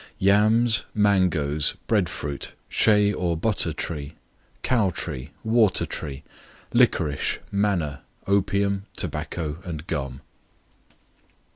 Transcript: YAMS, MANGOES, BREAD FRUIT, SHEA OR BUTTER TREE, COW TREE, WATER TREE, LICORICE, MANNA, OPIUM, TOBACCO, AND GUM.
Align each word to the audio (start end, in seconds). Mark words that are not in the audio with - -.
YAMS, 0.17 0.83
MANGOES, 0.95 1.75
BREAD 1.85 2.09
FRUIT, 2.09 2.53
SHEA 2.69 3.13
OR 3.13 3.37
BUTTER 3.37 3.71
TREE, 3.71 4.15
COW 4.63 4.89
TREE, 4.89 5.29
WATER 5.43 5.85
TREE, 5.85 6.23
LICORICE, 6.73 7.37
MANNA, 7.51 8.01
OPIUM, 8.25 8.85
TOBACCO, 8.97 9.59
AND 9.63 9.85
GUM. 9.85 10.21